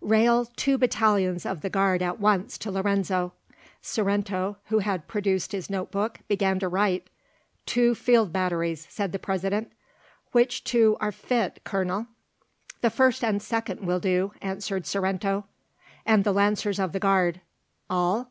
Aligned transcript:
"Rail 0.00 0.46
two 0.56 0.78
battalions 0.78 1.44
of 1.44 1.60
the 1.60 1.68
Guard 1.68 2.00
at 2.00 2.18
once 2.18 2.56
to 2.56 2.70
Lorenzo." 2.70 3.34
Sorrento, 3.82 4.56
who 4.68 4.78
had 4.78 5.06
produced 5.06 5.52
his 5.52 5.68
note 5.68 5.90
book, 5.90 6.20
began 6.28 6.58
to 6.60 6.68
write. 6.68 7.10
"Two 7.66 7.94
field 7.94 8.32
batteries," 8.32 8.86
said 8.88 9.12
the 9.12 9.18
President. 9.18 9.70
"Which 10.30 10.64
two 10.64 10.96
are 10.98 11.12
fit, 11.12 11.60
Colonel?" 11.64 12.06
"The 12.80 12.88
first 12.88 13.22
and 13.22 13.42
second 13.42 13.80
will 13.84 14.00
do," 14.00 14.32
answered 14.40 14.86
Sorrento. 14.86 15.44
"And 16.06 16.24
the 16.24 16.32
Lancers 16.32 16.78
of 16.80 16.92
the 16.92 16.98
Guard." 16.98 17.42
"All?" 17.90 18.30